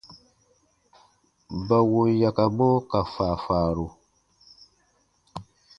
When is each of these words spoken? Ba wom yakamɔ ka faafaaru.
Ba 1.67 1.77
wom 1.89 2.09
yakamɔ 2.21 2.69
ka 2.89 2.99
faafaaru. 3.13 3.87